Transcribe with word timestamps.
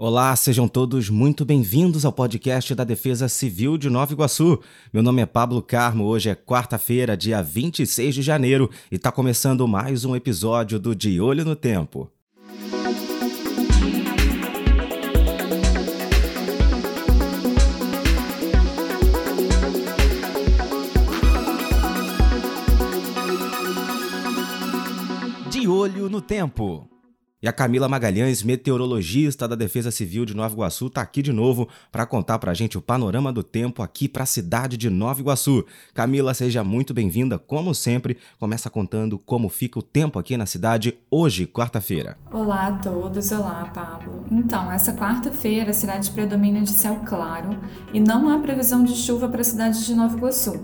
Olá, 0.00 0.36
sejam 0.36 0.68
todos 0.68 1.10
muito 1.10 1.44
bem-vindos 1.44 2.04
ao 2.04 2.12
podcast 2.12 2.72
da 2.72 2.84
Defesa 2.84 3.28
Civil 3.28 3.76
de 3.76 3.90
Nova 3.90 4.12
Iguaçu. 4.12 4.62
Meu 4.92 5.02
nome 5.02 5.22
é 5.22 5.26
Pablo 5.26 5.60
Carmo, 5.60 6.04
hoje 6.04 6.30
é 6.30 6.36
quarta-feira, 6.36 7.16
dia 7.16 7.42
26 7.42 8.14
de 8.14 8.22
janeiro, 8.22 8.70
e 8.92 8.94
está 8.94 9.10
começando 9.10 9.66
mais 9.66 10.04
um 10.04 10.14
episódio 10.14 10.78
do 10.78 10.94
De 10.94 11.20
Olho 11.20 11.44
no 11.44 11.56
Tempo. 11.56 12.08
De 25.50 25.66
Olho 25.66 26.08
no 26.08 26.20
Tempo. 26.20 26.88
E 27.40 27.46
a 27.46 27.52
Camila 27.52 27.88
Magalhães, 27.88 28.42
meteorologista 28.42 29.46
da 29.46 29.54
Defesa 29.54 29.92
Civil 29.92 30.24
de 30.24 30.34
Nova 30.34 30.52
Iguaçu, 30.52 30.88
está 30.88 31.02
aqui 31.02 31.22
de 31.22 31.32
novo 31.32 31.68
para 31.92 32.04
contar 32.04 32.36
para 32.40 32.50
a 32.50 32.54
gente 32.54 32.76
o 32.76 32.82
panorama 32.82 33.32
do 33.32 33.44
tempo 33.44 33.80
aqui 33.80 34.08
para 34.08 34.24
a 34.24 34.26
cidade 34.26 34.76
de 34.76 34.90
Nova 34.90 35.20
Iguaçu. 35.20 35.64
Camila, 35.94 36.34
seja 36.34 36.64
muito 36.64 36.92
bem-vinda, 36.92 37.38
como 37.38 37.76
sempre. 37.76 38.18
Começa 38.40 38.68
contando 38.68 39.20
como 39.20 39.48
fica 39.48 39.78
o 39.78 39.82
tempo 39.82 40.18
aqui 40.18 40.36
na 40.36 40.46
cidade 40.46 40.98
hoje, 41.08 41.46
quarta-feira. 41.46 42.18
Olá 42.32 42.66
a 42.66 42.72
todos, 42.78 43.30
olá 43.30 43.70
Pablo. 43.72 44.24
Então, 44.32 44.72
essa 44.72 44.92
quarta-feira 44.92 45.70
a 45.70 45.74
cidade 45.74 46.10
predomina 46.10 46.60
de 46.62 46.70
céu 46.70 47.02
claro 47.06 47.56
e 47.94 48.00
não 48.00 48.28
há 48.28 48.40
previsão 48.40 48.82
de 48.82 48.96
chuva 48.96 49.28
para 49.28 49.42
a 49.42 49.44
cidade 49.44 49.86
de 49.86 49.94
Nova 49.94 50.16
Iguaçu. 50.16 50.60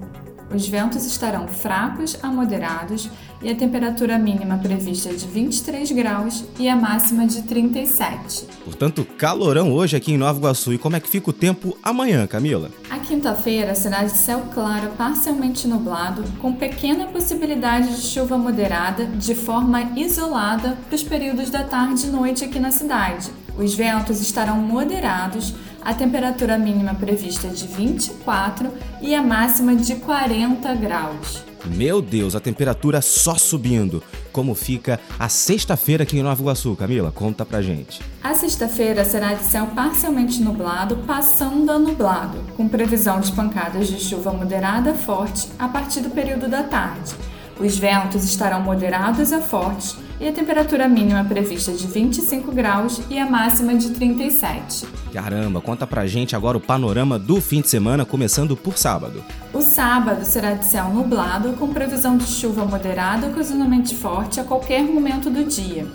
Os 0.55 0.69
ventos 0.69 1.05
estarão 1.05 1.49
fracos 1.49 2.17
a 2.23 2.29
moderados 2.29 3.11
e 3.43 3.51
a 3.51 3.57
temperatura 3.57 4.17
mínima 4.17 4.57
prevista 4.57 5.09
é 5.09 5.13
de 5.13 5.27
23 5.27 5.91
graus 5.91 6.45
e 6.61 6.69
a 6.69 6.77
máxima 6.77 7.27
de 7.27 7.43
37. 7.43 8.47
Portanto, 8.65 9.05
calorão 9.19 9.73
hoje 9.73 9.97
aqui 9.97 10.13
em 10.13 10.17
Nova 10.17 10.39
Iguaçu. 10.39 10.73
E 10.73 10.79
como 10.79 10.95
é 10.95 11.01
que 11.01 11.09
fica 11.09 11.31
o 11.31 11.33
tempo 11.33 11.77
amanhã, 11.83 12.25
Camila? 12.29 12.71
A 12.89 13.01
quinta-feira 13.01 13.75
será 13.75 14.05
de 14.05 14.17
céu 14.17 14.45
claro, 14.55 14.91
parcialmente 14.97 15.67
nublado, 15.67 16.23
com 16.41 16.53
pequena 16.53 17.07
possibilidade 17.07 17.97
de 17.97 18.03
chuva 18.03 18.39
moderada 18.39 19.07
de 19.07 19.35
forma 19.35 19.83
isolada 19.97 20.79
para 20.87 20.95
os 20.95 21.03
períodos 21.03 21.51
da 21.51 21.65
tarde 21.65 22.07
e 22.07 22.11
noite 22.11 22.45
aqui 22.45 22.61
na 22.61 22.71
cidade. 22.71 23.29
Os 23.57 23.75
ventos 23.75 24.21
estarão 24.21 24.59
moderados 24.59 25.55
a 25.85 25.93
temperatura 25.93 26.57
mínima 26.57 26.95
prevista 26.95 27.47
é 27.47 27.51
de 27.51 27.67
24 27.67 28.73
e 29.03 29.15
a 29.15 29.23
máxima 29.23 29.77
de 29.77 29.97
40 29.97 30.75
graus. 30.77 31.45
Meu 31.67 32.01
Deus, 32.01 32.35
a 32.35 32.41
temperatura 32.41 33.03
só 33.03 33.35
subindo. 33.35 34.03
Como 34.33 34.55
fica 34.55 34.99
a 35.19 35.29
sexta-feira 35.29 36.05
aqui 36.05 36.19
em 36.19 36.23
Nova 36.23 36.41
Iguaçu, 36.41 36.75
Camila? 36.75 37.13
Conta 37.13 37.45
pra 37.45 37.61
gente. 37.61 38.01
A 38.23 38.33
sexta-feira 38.33 39.05
será 39.05 39.35
de 39.35 39.45
céu 39.45 39.67
parcialmente 39.75 40.43
nublado, 40.43 40.97
passando 41.07 41.71
a 41.71 41.79
nublado, 41.79 42.39
com 42.57 42.67
previsão 42.67 43.21
de 43.21 43.31
pancadas 43.33 43.87
de 43.87 44.01
chuva 44.01 44.33
moderada 44.33 44.95
forte 44.95 45.49
a 45.59 45.69
partir 45.69 46.01
do 46.01 46.09
período 46.09 46.49
da 46.49 46.63
tarde. 46.63 47.15
Os 47.61 47.77
ventos 47.77 48.25
estarão 48.25 48.63
moderados 48.63 49.33
a 49.33 49.41
fortes 49.41 49.97
e 50.21 50.29
a 50.29 50.33
temperatura 50.33 50.89
mínima 50.89 51.25
prevista 51.25 51.73
de 51.73 51.87
25 51.87 52.53
graus 52.53 53.01
e 53.11 53.19
a 53.19 53.29
máxima 53.29 53.75
de 53.75 53.91
37. 53.91 54.87
Caramba, 55.13 55.61
conta 55.61 55.87
pra 55.87 56.07
gente 56.07 56.35
agora 56.35 56.57
o 56.57 56.61
panorama 56.61 57.19
do 57.19 57.41
fim 57.41 57.61
de 57.61 57.69
semana, 57.69 58.05
começando 58.05 58.57
por 58.57 58.79
sábado. 58.79 59.25
O 59.53 59.61
sábado 59.61 60.25
será 60.25 60.55
de 60.55 60.67
céu 60.67 60.89
nublado, 60.89 61.53
com 61.55 61.69
previsão 61.69 62.17
de 62.17 62.27
chuva 62.27 62.65
moderada 62.65 63.27
ocasionalmente 63.29 63.95
forte 63.95 64.41
a 64.41 64.45
qualquer 64.45 64.83
momento 64.83 65.31
do 65.31 65.45
dia. 65.45 65.87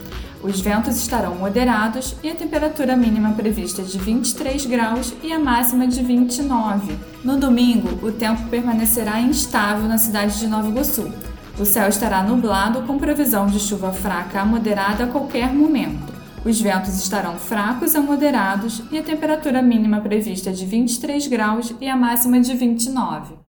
Os 0.42 0.62
ventos 0.62 0.96
estarão 0.96 1.36
moderados 1.36 2.16
e 2.24 2.30
a 2.30 2.36
temperatura 2.36 2.96
mínima 2.96 3.34
prevista 3.34 3.82
é 3.82 3.86
de 3.86 3.98
23 3.98 4.66
graus 4.68 5.14
e 5.22 5.34
a 5.34 5.40
máxima 5.40 5.86
de 5.86 6.02
29. 6.02 6.98
No 7.26 7.38
domingo, 7.38 8.08
o 8.08 8.12
tempo 8.12 8.48
permanecerá 8.48 9.20
instável 9.20 9.88
na 9.90 9.98
cidade 9.98 10.40
de 10.40 10.48
Nova 10.48 10.70
Iguaçu. 10.70 11.12
O 11.60 11.66
céu 11.66 11.90
estará 11.90 12.24
nublado 12.24 12.84
com 12.84 12.98
previsão 12.98 13.46
de 13.46 13.60
chuva 13.60 13.92
fraca 13.92 14.40
a 14.40 14.46
moderada 14.46 15.04
a 15.04 15.08
qualquer 15.08 15.54
momento. 15.54 16.14
Os 16.46 16.62
ventos 16.62 16.98
estarão 16.98 17.38
fracos 17.38 17.96
a 17.96 18.02
moderados 18.02 18.82
e 18.90 18.98
a 18.98 19.04
temperatura 19.04 19.62
mínima 19.62 20.00
prevista 20.00 20.52
é 20.52 20.54
de 20.54 20.66
23 20.66 21.28
graus 21.28 21.76
e 21.82 21.90
a 21.90 21.98
máxima 21.98 22.40
de 22.40 22.54
29. 22.54 23.49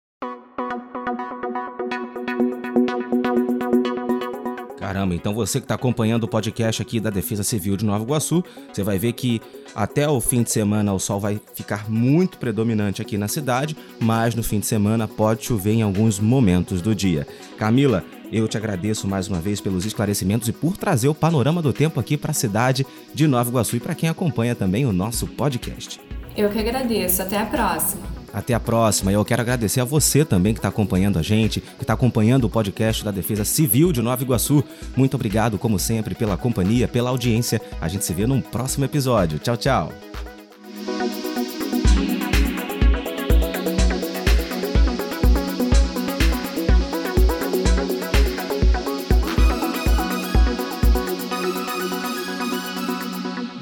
Caramba, 4.85 5.16
então 5.16 5.34
você 5.34 5.59
que 5.59 5.66
está 5.66 5.73
acompanhando 5.73 6.25
o 6.25 6.28
podcast 6.28 6.79
aqui 6.79 7.00
da 7.00 7.09
Defesa 7.09 7.44
Civil 7.44 7.75
de 7.75 7.84
Nova 7.84 8.03
Iguaçu, 8.03 8.44
você 8.72 8.84
vai 8.84 9.00
ver 9.00 9.13
que 9.13 9.41
até 9.73 10.07
o 10.07 10.22
fim 10.22 10.44
de 10.44 10.51
semana 10.51 10.94
o 10.94 11.00
sol 11.00 11.19
vai 11.19 11.41
ficar 11.56 11.90
muito 11.90 12.38
predominante 12.38 13.01
aqui 13.01 13.18
na 13.18 13.28
cidade, 13.28 13.75
mas 14.00 14.35
no 14.35 14.44
fim 14.44 14.59
de 14.59 14.68
semana 14.68 15.07
pode 15.07 15.44
chover 15.44 15.72
em 15.72 15.81
alguns 15.81 16.19
momentos 16.19 16.84
do 16.84 16.94
dia. 16.94 17.25
Camila, 17.57 18.06
eu 18.31 18.47
te 18.47 18.57
agradeço 18.57 19.07
mais 19.07 19.28
uma 19.28 19.41
vez 19.41 19.59
pelos 19.59 19.88
esclarecimentos 19.88 20.47
e 20.50 20.53
por 20.53 20.78
trazer 20.78 21.07
o 21.07 21.16
panorama 21.16 21.63
do 21.63 21.74
tempo 21.74 22.00
aqui 22.00 22.16
para 22.16 22.29
a 22.29 22.35
cidade 22.35 22.85
de 23.12 23.25
Nova 23.25 23.50
Iguaçu 23.50 23.78
e 23.78 23.79
para 23.79 23.95
quem 23.95 24.07
acompanha 24.07 24.53
também 24.53 24.85
o 24.85 24.94
nosso 24.94 25.25
podcast. 25.25 26.00
Eu 26.38 26.51
que 26.51 26.59
agradeço. 26.59 27.24
Até 27.24 27.40
a 27.40 27.45
próxima. 27.47 28.15
Até 28.35 28.53
a 28.53 28.59
próxima. 28.59 29.12
E 29.12 29.16
eu 29.16 29.23
quero 29.23 29.41
agradecer 29.41 29.79
a 29.79 29.85
você 29.85 30.25
também 30.25 30.53
que 30.53 30.59
está 30.59 30.68
acompanhando 30.68 31.18
a 31.18 31.22
gente, 31.22 31.62
que 31.62 31.84
está 31.84 31.94
acompanhando 31.94 32.44
o 32.44 32.50
podcast 32.50 33.01
da 33.01 33.09
Defesa 33.09 33.46
Civil 33.46 33.94
de 33.94 34.01
Nova 34.01 34.22
Iguaçu. 34.22 34.62
Muito 34.94 35.13
obrigado, 35.13 35.57
como 35.57 35.79
sempre, 35.79 36.13
pela 36.13 36.35
companhia, 36.35 36.85
pela 36.85 37.12
audiência. 37.12 37.62
A 37.79 37.88
gente 37.88 38.03
se 38.03 38.13
vê 38.13 38.28
num 38.28 38.41
próximo 38.41 38.84
episódio. 38.84 39.40
Tchau, 39.40 39.56
tchau. 39.56 39.94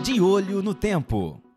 De 0.01 0.19
olho 0.19 0.63
no 0.63 0.73
tempo. 0.73 1.53